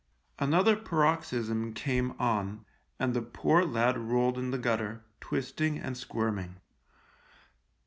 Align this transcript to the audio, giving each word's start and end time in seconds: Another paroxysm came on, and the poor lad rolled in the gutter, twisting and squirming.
Another 0.39 0.75
paroxysm 0.75 1.75
came 1.75 2.15
on, 2.17 2.65
and 2.97 3.13
the 3.13 3.21
poor 3.21 3.63
lad 3.63 3.99
rolled 3.99 4.39
in 4.39 4.49
the 4.49 4.57
gutter, 4.57 5.03
twisting 5.19 5.77
and 5.77 5.95
squirming. 5.95 6.55